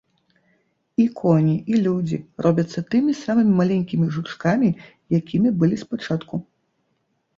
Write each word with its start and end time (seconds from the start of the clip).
І 1.03 1.03
коні, 1.19 1.51
і 1.73 1.81
людзі 1.85 2.17
робяцца 2.45 2.79
тымі 2.95 3.11
самымі 3.19 3.53
маленькімі 3.61 4.05
жучкамі, 4.15 4.69
якімі 5.23 5.49
былі 5.61 5.75
спачатку. 5.87 6.45